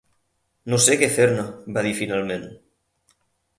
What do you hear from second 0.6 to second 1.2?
"No sé què